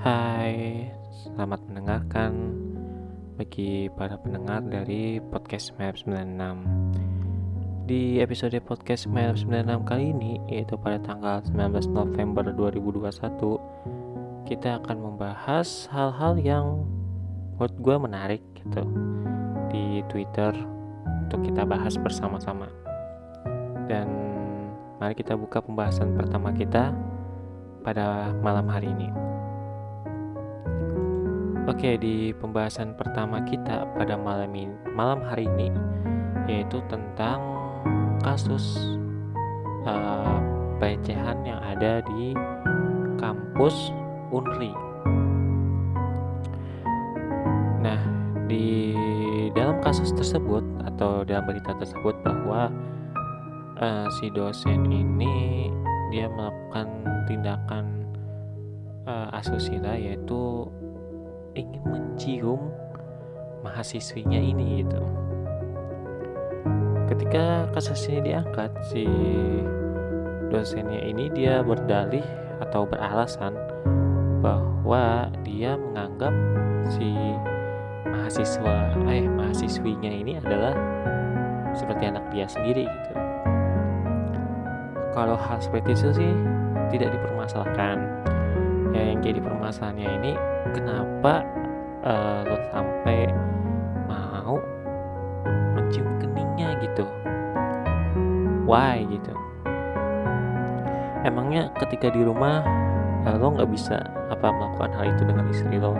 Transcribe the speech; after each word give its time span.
Hai, 0.00 0.88
selamat 1.12 1.60
mendengarkan 1.68 2.56
bagi 3.36 3.92
para 3.92 4.16
pendengar 4.16 4.64
dari 4.64 5.20
podcast 5.20 5.76
Map 5.76 5.92
96 5.92 7.84
Di 7.84 8.24
episode 8.24 8.56
podcast 8.64 9.04
Map 9.12 9.36
96 9.36 9.84
kali 9.84 10.16
ini, 10.16 10.40
yaitu 10.48 10.80
pada 10.80 10.96
tanggal 11.04 11.44
19 11.44 11.92
November 11.92 12.48
2021 12.48 14.48
Kita 14.48 14.80
akan 14.80 14.96
membahas 15.04 15.92
hal-hal 15.92 16.40
yang 16.40 16.88
menurut 17.60 17.76
gue 17.76 17.96
menarik 18.00 18.40
gitu 18.56 18.80
Di 19.68 20.00
Twitter 20.08 20.56
untuk 21.28 21.44
kita 21.44 21.68
bahas 21.68 22.00
bersama-sama. 22.00 22.72
Dan 23.84 24.08
mari 24.96 25.12
kita 25.12 25.36
buka 25.36 25.60
pembahasan 25.60 26.16
pertama 26.16 26.56
kita 26.56 26.88
pada 27.84 28.32
malam 28.40 28.64
hari 28.64 28.88
ini 28.96 29.30
Oke, 31.70 31.94
di 31.94 32.34
pembahasan 32.34 32.98
pertama 32.98 33.38
kita 33.46 33.86
pada 33.94 34.18
malam 34.18 34.50
ini, 34.58 34.74
malam 34.90 35.22
hari 35.22 35.46
ini 35.46 35.70
yaitu 36.50 36.82
tentang 36.90 37.38
kasus 38.26 38.98
uh, 39.86 40.42
pelecehan 40.82 41.38
yang 41.46 41.62
ada 41.62 42.02
di 42.02 42.34
kampus 43.22 43.94
Unri. 44.34 44.74
Nah, 47.86 48.02
di 48.50 48.98
dalam 49.54 49.78
kasus 49.78 50.10
tersebut 50.10 50.66
atau 50.90 51.22
dalam 51.22 51.46
berita 51.46 51.70
tersebut 51.78 52.18
bahwa 52.26 52.66
uh, 53.78 54.10
si 54.18 54.26
dosen 54.34 54.90
ini 54.90 55.70
dia 56.10 56.26
melakukan 56.34 56.90
tindakan 57.30 58.10
uh, 59.06 59.30
asusila 59.38 59.94
yaitu 59.94 60.66
ingin 61.54 61.82
mencium 61.86 62.70
mahasiswinya 63.64 64.38
ini 64.38 64.84
gitu. 64.84 65.02
Ketika 67.10 67.66
kasus 67.74 68.06
ini 68.06 68.32
diangkat 68.32 68.70
si 68.86 69.04
dosennya 70.50 71.02
ini 71.06 71.30
dia 71.30 71.62
berdalih 71.62 72.24
atau 72.62 72.86
beralasan 72.86 73.54
bahwa 74.42 75.30
dia 75.46 75.78
menganggap 75.78 76.34
si 76.90 77.14
mahasiswa 78.06 78.94
eh 79.10 79.26
mahasiswinya 79.26 80.10
ini 80.10 80.38
adalah 80.38 80.74
seperti 81.74 82.10
anak 82.10 82.24
dia 82.34 82.46
sendiri 82.46 82.86
gitu. 82.86 83.14
Kalau 85.10 85.34
hal 85.34 85.58
seperti 85.58 85.94
itu 85.94 86.10
sih 86.14 86.32
tidak 86.90 87.14
dipermasalahkan 87.14 87.98
ya 89.00 89.16
yang 89.16 89.20
jadi 89.24 89.40
permasalahannya 89.40 90.08
ini 90.20 90.32
kenapa 90.76 91.40
uh, 92.04 92.44
lo 92.44 92.56
sampai 92.68 93.32
mau 94.04 94.60
mencium 95.72 96.08
keningnya 96.20 96.76
gitu? 96.84 97.08
Why 98.68 99.08
gitu? 99.08 99.32
Emangnya 101.24 101.72
ketika 101.80 102.12
di 102.12 102.20
rumah 102.20 102.60
uh, 103.24 103.36
lo 103.40 103.56
nggak 103.56 103.72
bisa 103.72 104.04
apa 104.28 104.52
melakukan 104.52 104.92
hal 104.92 105.06
itu 105.08 105.22
dengan 105.24 105.44
istri 105.48 105.76
lo? 105.80 105.96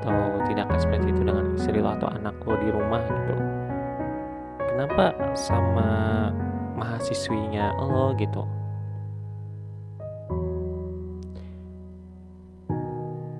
Atau 0.00 0.40
tidak 0.48 0.68
akan 0.68 0.80
seperti 0.80 1.06
itu 1.12 1.22
dengan 1.24 1.44
istri 1.52 1.78
lo 1.80 1.92
atau 1.92 2.08
anak 2.08 2.36
lo 2.48 2.56
di 2.56 2.68
rumah 2.72 3.04
gitu? 3.04 3.36
Kenapa 4.74 5.12
sama 5.36 6.32
mahasiswinya 6.74 7.76
lo 7.78 8.16
gitu 8.16 8.63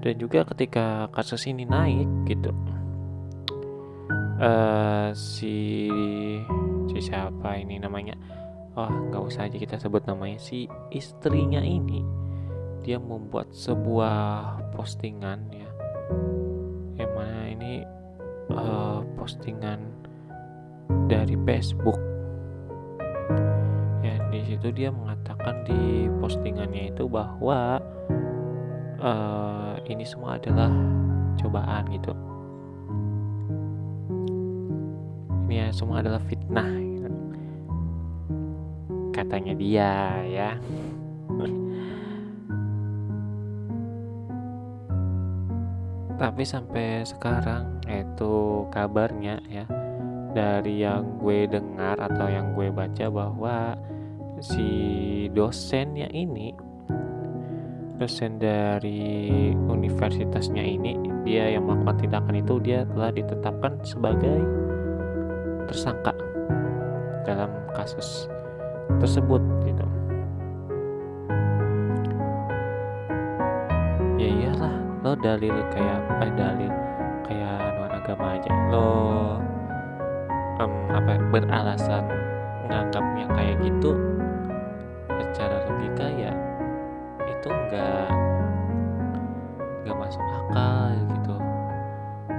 dan 0.05 0.21
juga 0.21 0.45
ketika 0.53 1.09
kasus 1.17 1.49
ini 1.49 1.65
naik 1.65 2.05
gitu. 2.29 2.53
Uh, 4.37 5.09
si 5.17 5.89
si 6.93 6.99
siapa 7.01 7.57
ini 7.57 7.81
namanya? 7.81 8.13
Oh 8.77 8.85
nggak 8.85 9.23
usah 9.25 9.49
aja 9.49 9.57
kita 9.57 9.81
sebut 9.81 10.05
namanya. 10.05 10.37
Si 10.37 10.69
istrinya 10.93 11.65
ini 11.65 12.05
dia 12.85 13.01
membuat 13.01 13.49
sebuah 13.57 14.61
postingan 14.77 15.41
ya. 15.49 15.71
Mana 17.15 17.47
ini 17.49 17.81
uh, 18.53 19.01
postingan 19.17 19.81
dari 21.09 21.33
Facebook. 21.49 21.97
Ya 24.05 24.21
di 24.29 24.45
situ 24.45 24.69
dia 24.69 24.93
mengatakan 24.93 25.65
di 25.65 26.13
postingannya 26.21 26.93
itu 26.93 27.09
bahwa 27.09 27.81
uh, 29.05 29.77
ini 29.85 30.05
semua 30.09 30.41
adalah 30.41 30.73
cobaan 31.37 31.85
gitu 31.93 32.17
ini 35.45 35.61
ya 35.61 35.69
semua 35.77 36.01
adalah 36.01 36.25
fitnah 36.25 36.65
gitu. 36.73 37.13
katanya 39.13 39.53
dia 39.53 39.93
ya 40.25 40.57
tapi 46.21 46.43
sampai 46.47 47.05
sekarang 47.05 47.77
itu 47.85 48.65
kabarnya 48.73 49.45
ya 49.53 49.69
dari 50.35 50.83
yang 50.83 51.21
gue 51.23 51.47
dengar 51.47 51.95
atau 52.01 52.27
yang 52.27 52.57
gue 52.59 52.73
baca 52.75 53.07
bahwa 53.07 53.79
si 54.43 54.67
dosennya 55.31 56.11
ini 56.11 56.51
dosen 58.05 58.37
dari 58.37 59.57
universitasnya 59.65 60.61
ini 60.61 60.93
dia 61.25 61.57
yang 61.57 61.65
melakukan 61.65 62.05
tindakan 62.05 62.37
itu 62.37 62.61
dia 62.61 62.85
telah 62.93 63.09
ditetapkan 63.17 63.81
sebagai 63.81 64.45
tersangka 65.65 66.13
dalam 67.25 67.49
kasus 67.73 68.29
tersebut 69.01 69.41
gitu. 69.65 69.89
Ya 74.21 74.29
iyalah 74.29 74.77
lo 75.01 75.17
dalil 75.17 75.57
kayak 75.73 76.01
eh, 76.21 76.33
dalil 76.37 76.73
kayak 77.25 77.57
non 77.81 77.89
agama 77.89 78.37
aja. 78.37 78.53
Lo 78.69 78.89
um, 80.61 80.73
apa 80.93 81.17
beralasan 81.33 82.05
menganggapnya 82.69 83.33
kayak 83.33 83.57
gitu 83.65 83.97
secara 85.09 85.65
logika 85.73 86.05
ya 86.21 86.54
itu 87.45 87.53
nggak 87.53 88.09
nggak 89.85 89.97
masuk 90.01 90.25
akal 90.25 90.97
gitu. 91.13 91.37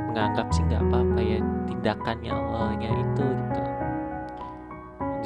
Menganggap 0.10 0.50
sih 0.50 0.66
nggak 0.66 0.82
apa-apa 0.82 1.20
ya 1.22 1.38
tindakannya 1.70 2.32
Allahnya 2.34 2.90
itu 2.90 3.26
gitu. 3.30 3.62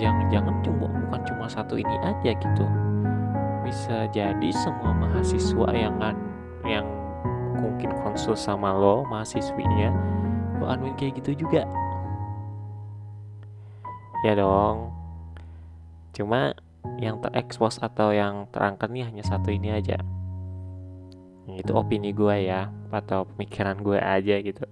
Jangan-jangan 0.04 0.56
cuma 0.68 0.92
bukan 0.92 1.22
cuma 1.32 1.48
satu 1.48 1.80
ini 1.80 1.96
aja 2.04 2.36
gitu. 2.36 2.66
Bisa 3.64 4.04
jadi 4.12 4.50
semua 4.52 4.92
mahasiswa 4.92 5.72
yang 5.72 5.96
yang 6.68 6.84
mungkin 7.56 7.96
konsul 8.04 8.36
sama 8.36 8.76
lo 8.76 9.08
mahasiswinya 9.08 9.96
lo 10.60 10.68
anuin 10.68 10.92
kayak 11.00 11.24
gitu 11.24 11.48
juga. 11.48 11.64
Ya 14.28 14.36
dong. 14.36 14.92
Cuma 16.12 16.52
yang 17.00 17.24
terekspos 17.24 17.80
atau 17.80 18.12
yang 18.12 18.48
terangkat 18.52 18.92
nih 18.92 19.08
hanya 19.08 19.24
satu 19.24 19.52
ini 19.52 19.72
aja. 19.72 20.00
Itu 21.50 21.76
opini 21.76 22.14
gue 22.14 22.46
ya 22.46 22.70
atau 22.94 23.26
pemikiran 23.34 23.80
gue 23.82 24.00
aja 24.00 24.36
gitu. 24.40 24.64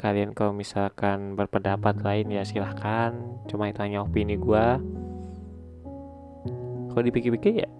Kalian 0.00 0.32
kalau 0.32 0.56
misalkan 0.56 1.36
berpendapat 1.36 2.00
lain 2.00 2.32
ya 2.32 2.42
silahkan 2.46 3.12
cuma 3.50 3.68
itu 3.68 3.84
hanya 3.84 4.00
opini 4.00 4.40
gue 4.40 4.66
kalau 6.90 7.02
dipikir-pikir 7.04 7.62
ya 7.62 7.70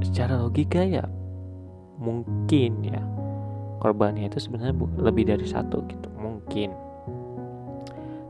secara 0.00 0.38
logika 0.38 0.80
ya 0.84 1.04
mungkin 1.98 2.86
ya. 2.86 3.02
Korbannya 3.82 4.30
itu 4.30 4.38
sebenarnya 4.38 4.78
lebih 5.02 5.26
dari 5.26 5.42
satu 5.42 5.82
gitu 5.90 6.06
mungkin 6.14 6.70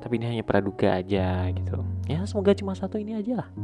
tapi 0.02 0.18
ini 0.18 0.36
hanya 0.36 0.44
praduga 0.44 0.98
aja 0.98 1.46
gitu. 1.54 1.78
Ya 2.10 2.26
semoga 2.26 2.52
cuma 2.58 2.74
satu 2.74 2.98
ini 2.98 3.16
aja 3.16 3.46
lah. 3.46 3.50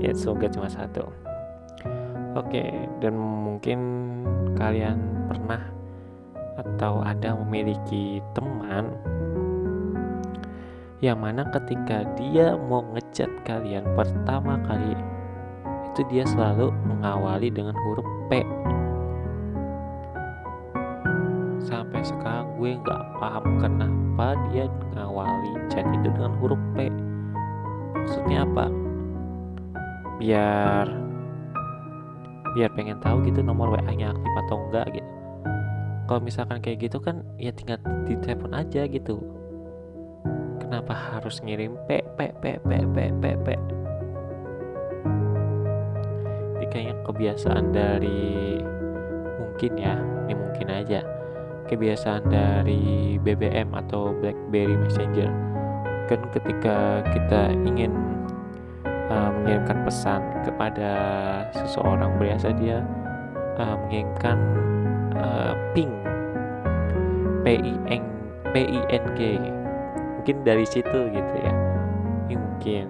Ya. 0.00 0.16
Semoga 0.16 0.48
cuma 0.48 0.70
satu. 0.70 1.12
Oke 2.32 2.88
dan 3.02 3.18
mungkin 3.18 3.80
kalian 4.56 5.28
pernah 5.28 5.60
atau 6.56 7.04
ada 7.04 7.36
memiliki 7.44 8.24
teman 8.32 8.96
yang 11.00 11.16
mana 11.16 11.48
ketika 11.48 12.04
dia 12.16 12.56
mau 12.56 12.84
ngechat 12.92 13.28
kalian 13.48 13.84
pertama 13.96 14.60
kali 14.68 14.92
itu 15.90 16.04
dia 16.12 16.28
selalu 16.28 16.68
mengawali 16.84 17.48
dengan 17.48 17.72
huruf 17.72 18.04
P 18.28 18.44
sekarang 22.10 22.46
gue 22.58 22.70
nggak 22.82 23.02
paham 23.22 23.44
kenapa 23.62 24.34
dia 24.50 24.66
mengawali 24.66 25.50
chat 25.70 25.86
itu 25.94 26.08
dengan 26.10 26.34
huruf 26.42 26.58
P. 26.74 26.90
Maksudnya 27.94 28.42
apa? 28.42 28.66
Biar 30.18 30.86
biar 32.50 32.70
pengen 32.74 32.98
tahu 32.98 33.22
gitu 33.30 33.46
nomor 33.46 33.70
WA 33.70 33.92
nya 33.94 34.10
aktif 34.10 34.32
atau 34.46 34.56
enggak 34.66 34.86
gitu. 34.98 35.10
Kalau 36.10 36.20
misalkan 36.26 36.58
kayak 36.58 36.90
gitu 36.90 36.98
kan 36.98 37.22
ya 37.38 37.54
tinggal 37.54 37.78
di 38.02 38.18
telepon 38.18 38.50
aja 38.50 38.90
gitu. 38.90 39.22
Kenapa 40.58 40.90
harus 40.90 41.38
ngirim 41.38 41.78
p 41.86 42.02
p 42.18 42.18
p 42.42 42.44
p 42.58 42.70
p 42.90 42.96
p 43.22 43.24
p? 43.46 43.48
Ini 46.58 46.66
kayaknya 46.66 46.94
kebiasaan 47.06 47.64
dari 47.70 48.58
mungkin 49.38 49.72
ya 49.78 49.94
ini 50.26 50.34
mungkin 50.34 50.68
aja 50.74 51.19
kebiasaan 51.70 52.26
dari 52.26 53.14
BBM 53.22 53.70
atau 53.70 54.10
BlackBerry 54.18 54.74
Messenger. 54.74 55.30
Kan 56.10 56.20
ketika 56.34 57.06
kita 57.14 57.54
ingin 57.62 57.94
uh, 59.06 59.30
mengirimkan 59.30 59.86
pesan 59.86 60.20
kepada 60.42 60.90
seseorang 61.54 62.18
biasa 62.18 62.50
dia 62.58 62.82
uh, 63.62 63.78
mengirimkan 63.86 64.38
uh, 65.14 65.54
ping. 65.70 65.94
P 67.40 67.56
i 67.56 67.74
n 67.88 68.04
p 68.52 68.54
i 68.66 68.80
n 68.90 69.04
g. 69.16 69.38
Mungkin 70.20 70.36
dari 70.42 70.66
situ 70.66 71.08
gitu 71.08 71.34
ya. 71.40 71.52
Ini 72.28 72.36
mungkin. 72.36 72.84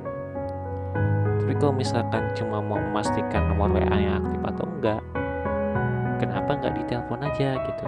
Tapi 1.44 1.54
kalau 1.60 1.74
misalkan 1.76 2.32
cuma 2.34 2.58
mau 2.58 2.80
memastikan 2.80 3.46
nomor 3.52 3.70
WA 3.78 3.94
yang 3.94 4.24
aktif 4.24 4.40
atau 4.42 4.66
enggak 4.66 5.00
kenapa 6.20 6.50
nggak 6.60 6.74
ditelepon 6.84 7.20
aja 7.24 7.48
gitu 7.64 7.84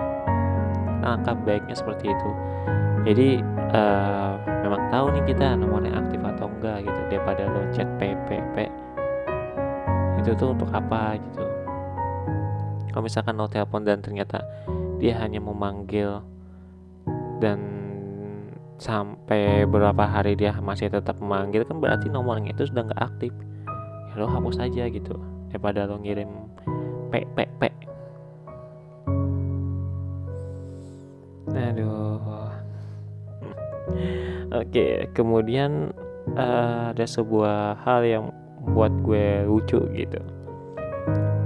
langkah 1.03 1.35
baiknya 1.35 1.75
seperti 1.75 2.09
itu. 2.09 2.31
Jadi 3.03 3.29
uh, 3.75 4.39
memang 4.63 4.87
tahu 4.95 5.11
nih 5.19 5.25
kita 5.35 5.59
nomornya 5.59 5.99
aktif 5.99 6.23
atau 6.23 6.47
enggak 6.47 6.87
gitu 6.87 7.01
daripada 7.11 7.51
lo 7.51 7.67
chat 7.75 7.89
PPP 7.99 8.71
itu 10.23 10.31
tuh 10.39 10.55
untuk 10.55 10.71
apa 10.71 11.19
gitu. 11.19 11.43
Kalau 12.95 13.03
misalkan 13.03 13.35
lo 13.35 13.51
telepon 13.51 13.83
dan 13.83 13.99
ternyata 13.99 14.39
dia 15.03 15.19
hanya 15.19 15.43
memanggil 15.43 16.23
dan 17.43 17.59
sampai 18.79 19.67
beberapa 19.67 20.07
hari 20.07 20.39
dia 20.39 20.55
masih 20.63 20.91
tetap 20.91 21.19
memanggil 21.19 21.67
kan 21.67 21.83
berarti 21.83 22.07
nomornya 22.07 22.55
itu 22.55 22.71
sudah 22.71 22.87
nggak 22.87 23.03
aktif. 23.03 23.35
Ya 24.15 24.23
lo 24.23 24.31
hapus 24.31 24.63
aja 24.63 24.87
gitu 24.87 25.19
daripada 25.51 25.91
lo 25.91 25.99
ngirim 25.99 26.31
p 27.11 27.27
Oke, 34.63 35.11
kemudian 35.11 35.91
uh, 36.39 36.95
ada 36.95 37.03
sebuah 37.03 37.83
hal 37.83 38.07
yang 38.07 38.25
buat 38.63 38.95
gue 39.03 39.43
lucu 39.43 39.83
gitu. 39.91 40.23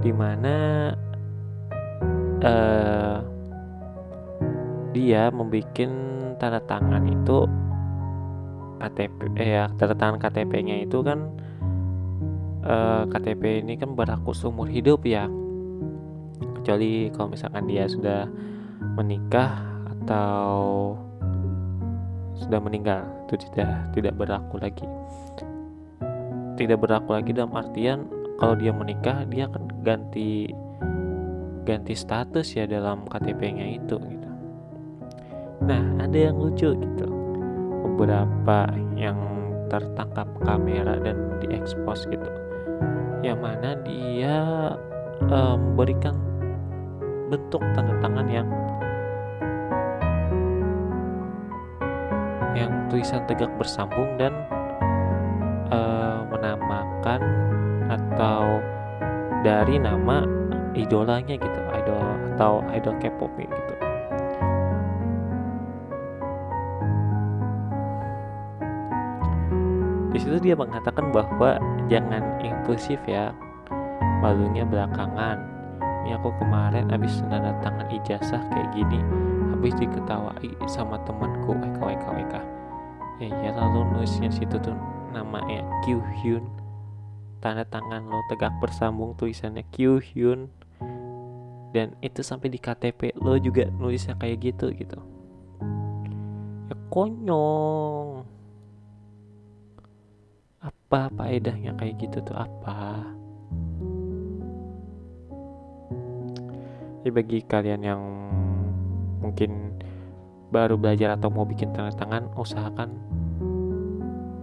Di 0.04 0.12
mana 0.12 0.92
uh, 2.44 3.24
dia 4.92 5.32
membuat 5.32 5.72
tanda 6.36 6.60
tangan 6.68 7.08
itu 7.08 7.48
KTP 8.76 9.18
eh 9.40 9.48
ya 9.56 9.64
tanda 9.80 9.96
tangan 9.96 10.20
KTP-nya 10.20 10.84
itu 10.84 11.00
kan 11.00 11.32
uh, 12.68 12.68
eh, 12.68 13.02
KTP 13.08 13.64
ini 13.64 13.80
kan 13.80 13.96
berlaku 13.96 14.36
seumur 14.36 14.68
hidup 14.68 15.08
ya 15.08 15.24
kecuali 16.60 17.08
kalau 17.16 17.32
misalkan 17.32 17.64
dia 17.64 17.88
sudah 17.88 18.28
menikah 19.00 19.56
atau 19.96 20.92
sudah 22.36 22.60
meninggal 22.60 23.04
itu 23.26 23.40
tidak 23.48 23.68
tidak 23.96 24.14
berlaku 24.16 24.60
lagi 24.60 24.86
tidak 26.56 26.80
berlaku 26.80 27.16
lagi 27.16 27.30
dalam 27.36 27.52
artian 27.52 28.08
kalau 28.36 28.56
dia 28.56 28.72
menikah 28.72 29.24
dia 29.28 29.48
akan 29.48 29.68
ganti 29.84 30.52
ganti 31.66 31.98
status 31.98 32.54
ya 32.54 32.64
dalam 32.64 33.02
KTP-nya 33.10 33.82
itu 33.82 33.98
gitu. 33.98 34.30
Nah, 35.66 35.82
ada 35.98 36.14
yang 36.14 36.38
lucu 36.38 36.78
gitu. 36.78 37.08
Beberapa 37.82 38.70
yang 38.94 39.18
tertangkap 39.66 40.30
kamera 40.46 40.94
dan 41.02 41.42
diekspos 41.42 42.06
gitu. 42.06 42.30
Yang 43.26 43.38
mana 43.42 43.70
dia 43.82 44.36
memberikan 45.26 46.14
um, 46.14 46.24
bentuk 47.34 47.62
tanda 47.74 47.98
tangan 47.98 48.28
yang 48.30 48.46
yang 52.56 52.72
tulisan 52.88 53.20
tegak 53.28 53.52
bersambung 53.60 54.16
dan 54.16 54.32
uh, 55.68 56.24
menamakan 56.32 57.20
atau 57.92 58.64
dari 59.44 59.76
nama 59.76 60.24
idolanya 60.72 61.36
gitu 61.36 61.60
idol 61.76 62.04
atau 62.34 62.64
idol 62.72 62.96
K-pop 62.98 63.30
gitu. 63.36 63.74
Di 70.16 70.18
situ 70.24 70.40
dia 70.40 70.56
mengatakan 70.56 71.12
bahwa 71.12 71.60
jangan 71.92 72.24
impulsif 72.40 72.96
ya 73.04 73.36
malunya 74.24 74.64
belakangan. 74.64 75.44
Ini 76.08 76.16
aku 76.16 76.32
kemarin 76.40 76.88
habis 76.88 77.20
tanda 77.28 77.52
tangan 77.60 77.90
ijazah 77.92 78.40
kayak 78.48 78.70
gini 78.72 79.02
habis 79.56 79.72
diketawai 79.80 80.52
sama 80.68 81.00
temanku 81.08 81.56
WK 81.56 81.80
WK 81.80 82.04
WK 82.12 82.34
ya, 83.20 83.28
ya 83.40 83.50
lalu 83.56 83.88
nulisnya 83.96 84.28
situ 84.28 84.60
tuh 84.60 84.76
namanya 85.16 85.64
Q 85.84 85.96
Hyun. 86.20 86.44
Tanda 87.40 87.64
tangan 87.64 88.04
lo 88.04 88.20
tegak 88.28 88.52
bersambung 88.60 89.16
tulisannya 89.16 89.64
Q 89.72 90.00
Hyun. 90.00 90.52
Dan 91.72 91.96
itu 92.00 92.20
sampai 92.24 92.52
di 92.52 92.60
KTP 92.60 93.16
lo 93.20 93.36
juga 93.40 93.68
nulisnya 93.68 94.16
kayak 94.20 94.36
gitu 94.44 94.72
gitu. 94.76 94.98
Ya 96.68 96.76
konyol. 96.92 98.24
Apa 100.60 101.08
faedahnya 101.16 101.76
kayak 101.76 101.96
gitu 102.00 102.20
tuh? 102.24 102.36
Apa? 102.36 103.04
Ya 107.06 107.10
bagi 107.14 107.38
kalian 107.46 107.82
yang 107.86 108.02
mungkin 109.20 109.76
baru 110.50 110.78
belajar 110.78 111.18
atau 111.18 111.28
mau 111.28 111.42
bikin 111.42 111.74
tanda 111.74 111.90
tangan 111.92 112.30
usahakan 112.38 112.94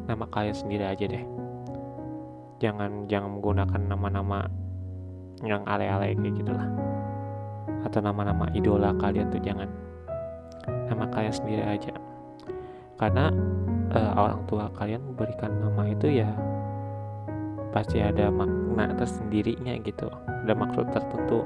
nama 0.04 0.26
kalian 0.30 0.56
sendiri 0.56 0.84
aja 0.84 1.06
deh. 1.08 1.24
Jangan 2.60 3.08
jangan 3.08 3.40
menggunakan 3.40 3.82
nama-nama 3.88 4.48
yang 5.44 5.64
ale-ale 5.68 6.16
kayak 6.16 6.36
gitulah. 6.40 6.68
Atau 7.84 8.00
nama-nama 8.00 8.48
idola 8.56 8.96
kalian 9.00 9.32
tuh 9.32 9.42
jangan. 9.44 9.68
Nama 10.88 11.04
kalian 11.12 11.36
sendiri 11.36 11.64
aja. 11.64 11.92
Karena 12.96 13.32
uh, 13.92 14.12
orang 14.16 14.44
tua 14.48 14.72
kalian 14.76 15.02
memberikan 15.04 15.52
nama 15.60 15.84
itu 15.92 16.24
ya 16.24 16.30
pasti 17.74 18.00
ada 18.00 18.30
makna 18.30 18.94
tersendirinya 18.96 19.76
gitu. 19.82 20.08
Ada 20.46 20.54
maksud 20.54 20.94
tertentu 20.94 21.42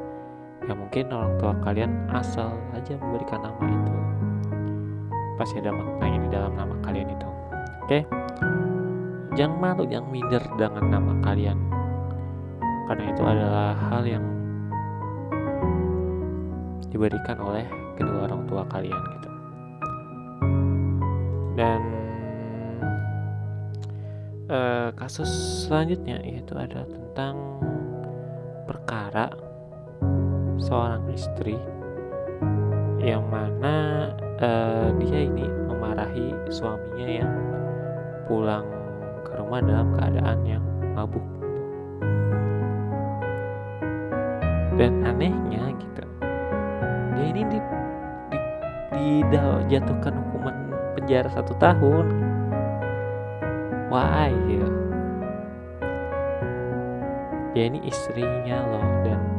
ya 0.67 0.75
mungkin 0.75 1.07
orang 1.15 1.33
tua 1.39 1.55
kalian 1.63 1.91
asal 2.11 2.51
aja 2.75 2.99
memberikan 2.99 3.39
nama 3.39 3.63
itu. 3.63 3.93
Pasti 5.39 5.63
ada 5.63 5.71
maknanya 5.71 6.19
di 6.19 6.29
dalam 6.29 6.53
nama 6.59 6.75
kalian 6.83 7.07
itu. 7.07 7.27
Oke? 7.87 8.03
Okay? 8.03 8.03
jangan 9.37 9.61
malu 9.61 9.85
jangan 9.85 10.09
minder 10.09 10.43
dengan 10.57 10.83
nama 10.89 11.13
kalian. 11.21 11.57
Karena 12.89 13.03
itu 13.13 13.21
adalah 13.23 13.71
hal 13.93 14.03
yang 14.03 14.25
diberikan 16.89 17.37
oleh 17.37 17.67
kedua 17.93 18.25
orang 18.25 18.41
tua 18.49 18.63
kalian 18.65 19.01
gitu. 19.13 19.29
Dan 21.53 21.81
uh, 24.49 24.89
kasus 24.97 25.29
selanjutnya 25.69 26.17
yaitu 26.25 26.57
ada 26.57 26.81
tentang 26.89 27.37
perkara 28.65 29.29
seorang 30.57 31.05
istri 31.13 31.57
yang 33.01 33.23
mana 33.29 34.09
uh, 34.41 34.89
dia 34.99 35.29
ini 35.29 35.45
memarahi 35.45 36.33
suaminya 36.49 37.07
yang 37.07 37.33
pulang 38.25 38.65
ke 39.23 39.31
rumah 39.37 39.61
dalam 39.63 39.93
keadaan 39.95 40.39
yang 40.43 40.65
mabuk. 40.97 41.23
Dan 44.77 45.01
anehnya 45.05 45.73
gitu 45.77 46.05
dia 47.17 47.25
ini 47.33 47.41
di, 47.49 47.59
di, 48.93 49.09
dijatuhkan 49.33 50.13
hukuman 50.13 50.55
penjara 50.93 51.29
satu 51.33 51.57
tahun. 51.57 52.05
Why 53.89 54.29
gitu? 54.45 54.69
Dia 57.57 57.73
ini 57.73 57.81
istrinya 57.89 58.61
loh 58.69 58.85
dan 59.01 59.36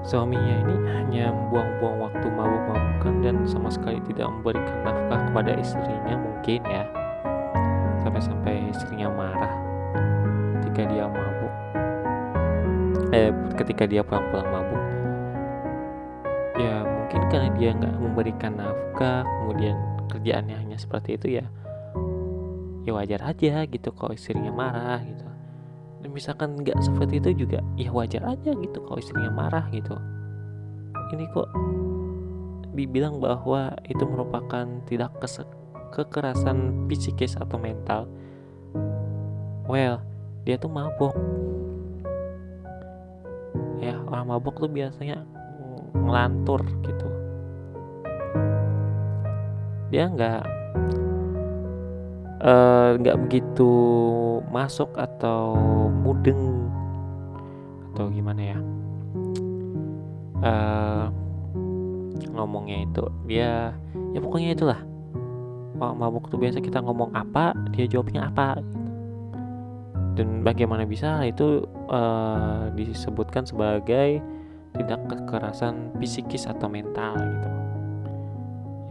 Suaminya 0.00 0.64
ini 0.64 0.76
hanya 0.96 1.24
membuang-buang 1.30 2.08
waktu 2.08 2.26
mabuk-mabukan 2.32 3.14
dan 3.20 3.36
sama 3.44 3.68
sekali 3.68 4.00
tidak 4.08 4.32
memberikan 4.32 4.76
nafkah 4.82 5.20
kepada 5.28 5.52
istrinya 5.60 6.14
mungkin 6.16 6.60
ya. 6.64 6.84
Sampai-sampai 8.00 8.72
istrinya 8.72 9.12
marah 9.12 9.54
ketika 10.60 10.82
dia 10.88 11.04
mabuk. 11.04 11.54
Eh 13.12 13.30
ketika 13.60 13.84
dia 13.84 14.00
pulang-pulang 14.00 14.48
mabuk 14.48 14.82
ya 16.60 16.84
mungkin 16.84 17.20
karena 17.32 17.48
dia 17.56 17.70
nggak 17.72 17.96
memberikan 17.96 18.52
nafkah 18.60 19.24
kemudian 19.24 19.76
kerjaannya 20.12 20.56
hanya 20.60 20.76
seperti 20.76 21.16
itu 21.16 21.40
ya 21.40 21.44
ya 22.84 22.92
wajar 22.92 23.24
aja 23.24 23.64
gitu 23.64 23.88
kalau 23.96 24.12
istrinya 24.12 24.52
marah 24.52 25.00
gitu 25.00 25.29
misalkan 26.08 26.56
nggak 26.56 26.80
seperti 26.80 27.20
itu 27.20 27.44
juga 27.44 27.60
ya 27.76 27.92
wajar 27.92 28.24
aja 28.24 28.56
gitu 28.56 28.78
kalau 28.88 28.96
istrinya 28.96 29.28
marah 29.28 29.68
gitu. 29.68 29.92
Ini 31.10 31.26
kok 31.34 31.50
dibilang 32.72 33.20
bahwa 33.20 33.74
itu 33.84 34.06
merupakan 34.06 34.64
tidak 34.88 35.12
kekerasan 35.92 36.88
psikis 36.88 37.36
atau 37.36 37.60
mental. 37.60 38.08
Well 39.68 40.00
dia 40.48 40.56
tuh 40.56 40.72
mabok. 40.72 41.12
Ya 43.82 43.98
orang 44.08 44.32
mabok 44.32 44.56
tuh 44.56 44.70
biasanya 44.70 45.26
ngelantur 45.92 46.64
gitu. 46.86 47.08
Dia 49.90 50.06
nggak 50.06 50.59
nggak 52.40 53.16
uh, 53.16 53.20
begitu 53.20 53.72
masuk 54.48 54.96
atau 54.96 55.52
mudeng 55.92 56.72
atau 57.92 58.08
gimana 58.08 58.56
ya? 58.56 58.58
Uh, 60.40 61.06
ngomongnya 62.32 62.88
itu 62.88 63.04
dia 63.28 63.76
ya 64.16 64.18
pokoknya 64.24 64.56
itulah. 64.56 64.80
Kalau 65.76 65.96
mabuk 65.96 66.28
tuh 66.28 66.40
biasa 66.40 66.64
kita 66.64 66.80
ngomong 66.80 67.12
apa 67.12 67.52
dia 67.72 67.88
jawabnya 67.88 68.28
apa 68.28 68.60
gitu. 68.60 68.78
dan 70.20 70.44
bagaimana 70.44 70.84
bisa 70.84 71.24
itu 71.24 71.64
uh, 71.88 72.68
disebutkan 72.76 73.48
sebagai 73.48 74.20
tidak 74.76 75.00
kekerasan 75.08 75.92
psikis 76.00 76.44
atau 76.48 76.68
mental 76.68 77.16
gitu. 77.16 77.48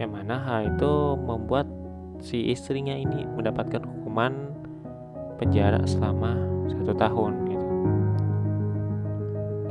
Yang 0.02 0.10
mana 0.10 0.34
hal 0.42 0.60
itu 0.74 0.92
membuat 1.18 1.66
si 2.20 2.52
istrinya 2.52 2.92
ini 2.92 3.24
mendapatkan 3.36 3.80
hukuman 3.80 4.52
penjara 5.40 5.80
selama 5.88 6.36
satu 6.68 6.92
tahun 6.92 7.32
gitu. 7.48 7.66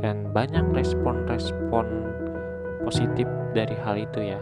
Dan 0.02 0.16
banyak 0.34 0.66
respon-respon 0.74 1.86
positif 2.82 3.26
dari 3.54 3.76
hal 3.86 3.94
itu 3.98 4.34
ya. 4.34 4.40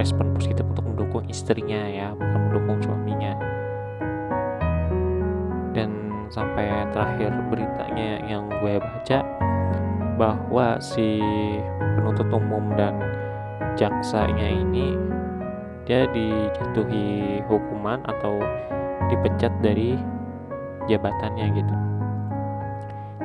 Respon 0.00 0.32
positif 0.32 0.64
untuk 0.64 0.88
mendukung 0.88 1.24
istrinya 1.28 1.84
ya 1.84 2.16
bukan 2.16 2.40
mendukung 2.48 2.78
suaminya. 2.80 3.36
Dan 5.76 6.24
sampai 6.32 6.88
terakhir 6.96 7.32
beritanya 7.52 8.24
yang 8.24 8.48
gue 8.48 8.80
baca 8.80 9.20
bahwa 10.16 10.80
si 10.80 11.20
penuntut 12.00 12.32
umum 12.32 12.72
dan 12.72 12.96
jaksanya 13.76 14.48
ini 14.48 14.96
dia 15.86 16.02
dijatuhi 16.10 17.40
hukuman 17.46 18.02
atau 18.10 18.42
dipecat 19.06 19.54
dari 19.62 19.94
jabatannya 20.90 21.46
gitu. 21.54 21.74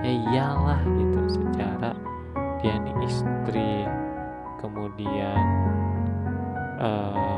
Ya 0.06 0.12
iyalah 0.14 0.82
gitu 0.86 1.22
secara 1.42 1.98
dia 2.62 2.78
nih 2.78 2.96
istri 3.06 3.90
kemudian 4.62 5.42
uh, 6.78 7.38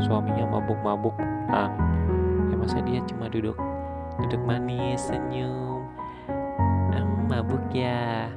suaminya 0.00 0.56
mabuk-mabuk 0.56 1.12
pulang 1.16 1.72
ya 2.48 2.54
masa 2.56 2.80
dia 2.80 3.04
cuma 3.04 3.28
duduk 3.28 3.56
duduk 4.24 4.40
manis 4.48 5.04
senyum 5.04 5.84
um, 6.96 7.08
mabuk 7.28 7.64
ya. 7.76 8.32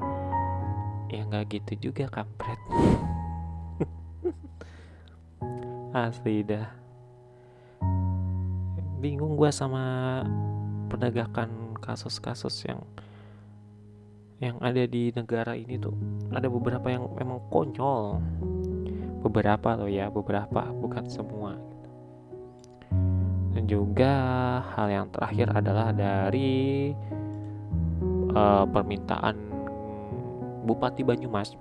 Ya 1.07 1.23
nggak 1.23 1.55
gitu 1.55 1.87
juga 1.87 2.11
kampret 2.11 2.59
asli 6.05 6.45
dah. 6.45 6.69
Bingung 9.01 9.33
gue 9.33 9.49
sama 9.49 10.21
penegakan 10.89 11.73
kasus-kasus 11.81 12.69
yang 12.69 12.81
yang 14.37 14.61
ada 14.61 14.85
di 14.85 15.09
negara 15.13 15.57
ini 15.57 15.81
tuh. 15.81 15.97
Ada 16.29 16.45
beberapa 16.45 16.85
yang 16.93 17.09
memang 17.17 17.41
konyol. 17.49 18.21
Beberapa 19.25 19.73
loh 19.73 19.89
ya 19.89 20.13
beberapa 20.13 20.69
bukan 20.69 21.09
semua. 21.09 21.57
Dan 23.57 23.65
juga 23.65 24.13
hal 24.77 24.87
yang 24.93 25.07
terakhir 25.09 25.49
adalah 25.49 25.89
dari 25.89 26.93
uh, 28.37 28.65
permintaan 28.69 29.35
Bupati 30.69 31.01
Banyumas. 31.01 31.57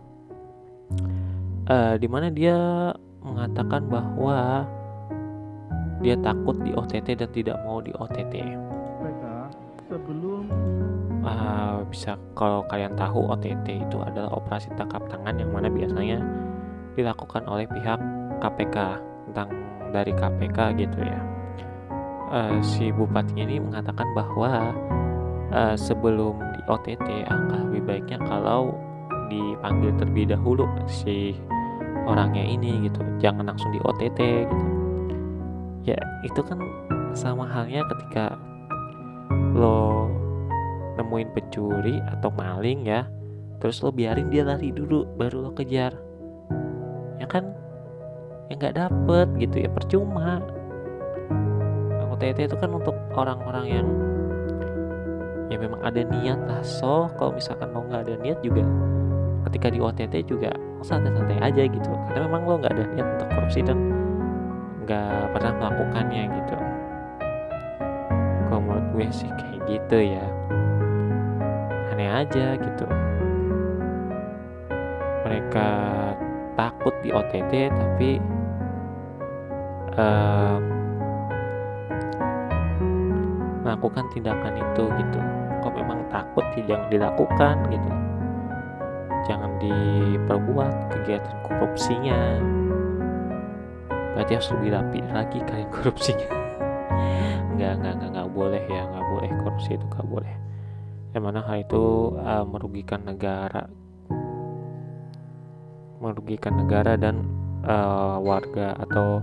Uh, 1.67 1.97
di 1.97 2.07
mana 2.07 2.29
dia 2.29 2.93
mengatakan 3.27 3.83
bahwa 3.91 4.63
dia 6.01 6.15
takut 6.23 6.55
di 6.63 6.71
OTT 6.71 7.19
dan 7.19 7.31
tidak 7.35 7.59
mau 7.67 7.83
di 7.83 7.91
OTT 7.91 8.67
sebelum 9.87 10.51
uh, 11.23 11.81
bisa 11.87 12.19
kalau 12.35 12.67
kalian 12.67 12.93
tahu 12.99 13.31
OTT 13.31 13.87
itu 13.87 13.99
adalah 14.03 14.31
operasi 14.35 14.71
tangkap 14.75 15.03
tangan 15.07 15.39
yang 15.39 15.51
mana 15.55 15.71
biasanya 15.71 16.19
dilakukan 16.99 17.47
oleh 17.47 17.65
pihak 17.71 18.01
KPK 18.43 18.77
tentang 19.31 19.49
dari 19.95 20.13
KPK 20.13 20.59
gitu 20.77 20.99
ya. 21.01 21.21
Uh, 22.27 22.59
si 22.59 22.91
bupatinya 22.91 23.47
ini 23.47 23.63
mengatakan 23.63 24.11
bahwa 24.19 24.75
uh, 25.55 25.79
sebelum 25.79 26.35
di 26.59 26.61
OTT 26.67 27.31
angka 27.31 27.63
lebih 27.71 27.83
baiknya 27.87 28.19
kalau 28.27 28.75
dipanggil 29.31 29.95
terlebih 29.95 30.35
dahulu 30.35 30.67
si 30.91 31.39
orangnya 32.07 32.47
ini 32.47 32.87
gitu 32.87 33.03
jangan 33.19 33.51
langsung 33.51 33.75
di 33.75 33.81
OTT 33.83 34.21
gitu. 34.47 34.67
Ya 35.87 35.99
itu 36.23 36.41
kan 36.43 36.59
sama 37.13 37.47
halnya 37.47 37.83
ketika 37.91 38.39
lo 39.55 40.11
nemuin 40.97 41.29
pencuri 41.37 42.01
atau 42.17 42.33
maling 42.33 42.89
ya 42.89 43.05
terus 43.61 43.81
lo 43.85 43.93
biarin 43.93 44.33
dia 44.33 44.47
lari 44.47 44.71
dulu 44.71 45.05
baru 45.19 45.47
lo 45.47 45.51
kejar. 45.53 45.93
Ya 47.19 47.27
kan? 47.27 47.53
Ya 48.47 48.55
nggak 48.57 48.77
dapet 48.79 49.29
gitu 49.43 49.67
ya 49.67 49.71
percuma. 49.71 50.41
OTT 52.17 52.49
itu 52.49 52.57
kan 52.57 52.73
untuk 52.73 52.97
orang-orang 53.13 53.67
yang 53.69 53.87
ya 55.53 55.57
memang 55.61 55.85
ada 55.85 56.01
niat 56.01 56.41
lah. 56.49 56.63
So 56.65 57.13
kalau 57.21 57.37
misalkan 57.37 57.71
lo 57.77 57.85
nggak 57.85 58.09
ada 58.09 58.15
niat 58.25 58.39
juga 58.41 58.65
ketika 59.51 59.69
di 59.71 59.79
OTT 59.79 60.15
juga 60.27 60.51
santai-santai 60.85 61.39
aja 61.41 61.63
gitu. 61.69 61.93
Karena 62.11 62.27
memang 62.29 62.43
lo 62.45 62.55
nggak 62.61 62.73
ada 62.75 62.85
niat 62.93 63.09
untuk 63.17 63.29
korupsi 63.33 63.61
dan 63.65 63.79
nggak 64.85 65.33
pernah 65.33 65.53
melakukannya 65.57 66.23
gitu. 66.31 66.57
Kalau 68.47 68.61
menurut 68.63 68.87
gue 68.95 69.07
sih 69.13 69.31
kayak 69.31 69.61
gitu 69.69 69.99
ya. 70.17 70.27
Aneh 71.95 72.11
aja 72.11 72.47
gitu. 72.61 72.87
Mereka 75.27 75.69
takut 76.55 76.95
di 77.03 77.11
OTT 77.11 77.53
tapi 77.75 78.11
uh, 79.99 80.59
melakukan 83.67 84.05
tindakan 84.15 84.55
itu 84.55 84.85
gitu. 84.87 85.21
Kok 85.61 85.75
memang 85.75 86.07
takut 86.15 86.45
jangan 86.57 86.89
dilakukan 86.89 87.57
gitu 87.75 88.06
jangan 89.27 89.59
diperbuat 89.59 90.95
kegiatan 90.95 91.37
korupsinya. 91.45 92.41
Berarti 94.15 94.33
harus 94.33 94.51
lebih 94.57 94.71
rapi 94.73 94.99
lagi 95.13 95.39
kalian 95.45 95.71
korupsinya. 95.77 96.29
Nggak 97.59 97.73
nggak 97.83 97.93
nggak 98.01 98.11
nggak 98.15 98.31
boleh 98.33 98.63
ya 98.71 98.83
nggak 98.87 99.07
boleh. 99.11 99.29
Korupsi 99.43 99.71
itu 99.75 99.85
nggak 99.85 100.09
boleh. 100.09 100.35
Yang 101.13 101.23
mana 101.27 101.41
hal 101.45 101.59
itu 101.61 101.85
uh, 102.17 102.45
merugikan 102.47 103.03
negara. 103.05 103.67
Merugikan 106.01 106.55
negara 106.63 106.95
dan 106.95 107.27
uh, 107.67 108.23
warga 108.23 108.79
atau 108.79 109.21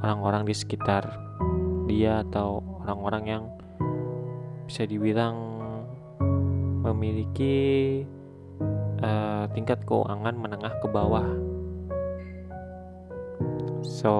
orang-orang 0.00 0.48
di 0.48 0.54
sekitar 0.54 1.04
dia 1.86 2.22
atau 2.26 2.62
orang-orang 2.82 3.24
yang 3.26 3.42
bisa 4.66 4.82
dibilang 4.86 5.56
memiliki 6.86 8.02
uh, 9.02 9.44
tingkat 9.52 9.82
keuangan 9.84 10.36
menengah 10.36 10.72
ke 10.80 10.86
bawah. 10.88 11.26
So, 13.84 14.14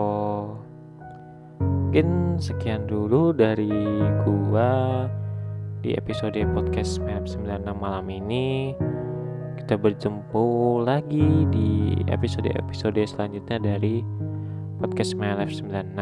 mungkin 1.61 2.37
sekian 2.37 2.85
dulu 2.91 3.33
dari 3.33 3.73
gua 4.25 5.05
di 5.81 5.95
episode 5.95 6.37
podcast 6.53 6.99
Map 7.05 7.25
96 7.31 7.73
malam 7.79 8.07
ini 8.11 8.75
kita 9.63 9.79
berjumpa 9.79 10.45
lagi 10.85 11.47
di 11.51 11.99
episode-episode 12.11 13.01
selanjutnya 13.07 13.59
dari 13.63 14.03
podcast 14.79 15.17
Life 15.17 15.55
96 15.59 15.97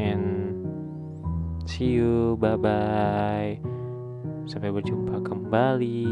and 0.00 0.24
see 1.66 1.98
you 1.98 2.34
bye 2.40 2.56
bye 2.56 3.60
Sampai 4.50 4.74
berjumpa 4.74 5.22
kembali. 5.22 6.10